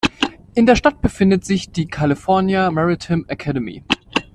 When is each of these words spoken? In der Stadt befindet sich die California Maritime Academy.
In 0.55 0.65
der 0.65 0.75
Stadt 0.75 0.99
befindet 0.99 1.45
sich 1.45 1.71
die 1.71 1.85
California 1.85 2.71
Maritime 2.71 3.23
Academy. 3.27 3.83